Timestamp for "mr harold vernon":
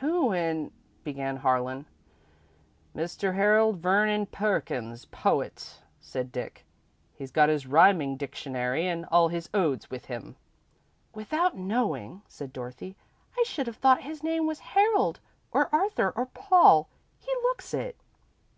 2.96-4.24